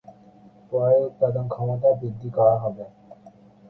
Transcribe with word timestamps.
পরে 0.71 0.95
উৎপাদন 1.01 1.45
ক্ষমতা 1.47 1.89
বৃদ্ধি 1.99 2.29
করা 2.37 2.55
হবে। 2.57 2.85